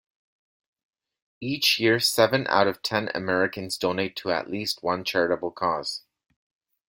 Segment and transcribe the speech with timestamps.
[1.41, 6.01] Each year, seven out of ten Americans donate to at least one charitable cause.